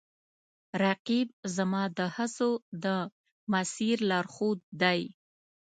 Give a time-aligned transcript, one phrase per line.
[0.83, 2.49] رقیب زما د هڅو
[2.83, 2.85] د
[3.51, 5.01] مسیر لارښود دی